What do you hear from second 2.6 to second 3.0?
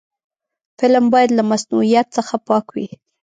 وي